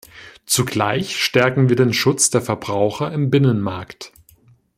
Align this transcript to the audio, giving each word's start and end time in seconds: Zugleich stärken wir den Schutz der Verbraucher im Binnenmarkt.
Zugleich 0.47 1.15
stärken 1.21 1.69
wir 1.69 1.75
den 1.75 1.93
Schutz 1.93 2.31
der 2.31 2.41
Verbraucher 2.41 3.13
im 3.13 3.29
Binnenmarkt. 3.29 4.11